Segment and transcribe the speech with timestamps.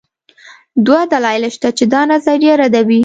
[0.85, 2.99] دوه دلایل شته چې دا نظریه ردوي.